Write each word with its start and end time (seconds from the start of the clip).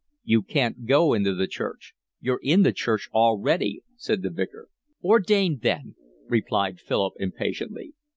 "You 0.23 0.41
can't 0.41 0.87
go 0.87 1.13
into 1.13 1.35
the 1.35 1.45
Church: 1.45 1.93
you're 2.19 2.39
in 2.41 2.63
the 2.63 2.73
Church 2.73 3.07
already," 3.13 3.83
said 3.95 4.23
the 4.23 4.31
Vicar. 4.31 4.67
"Ordained 5.03 5.61
then," 5.61 5.93
replied 6.27 6.79
Philip 6.79 7.13
impatiently. 7.17 7.93